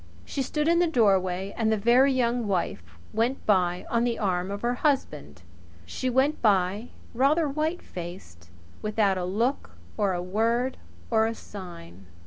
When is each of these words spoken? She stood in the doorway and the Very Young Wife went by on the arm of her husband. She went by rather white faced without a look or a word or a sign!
She 0.25 0.41
stood 0.41 0.67
in 0.67 0.79
the 0.79 0.87
doorway 0.87 1.53
and 1.55 1.71
the 1.71 1.77
Very 1.77 2.11
Young 2.11 2.47
Wife 2.47 2.81
went 3.13 3.45
by 3.45 3.85
on 3.87 4.03
the 4.03 4.17
arm 4.17 4.49
of 4.49 4.63
her 4.63 4.73
husband. 4.73 5.43
She 5.85 6.09
went 6.09 6.41
by 6.41 6.89
rather 7.13 7.47
white 7.47 7.83
faced 7.83 8.49
without 8.81 9.19
a 9.19 9.25
look 9.25 9.77
or 9.97 10.13
a 10.13 10.23
word 10.23 10.77
or 11.11 11.27
a 11.27 11.35
sign! 11.35 12.07